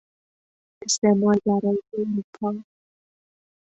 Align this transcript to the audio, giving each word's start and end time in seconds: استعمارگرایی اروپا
استعمارگرایی 0.85 1.79
اروپا 1.97 2.63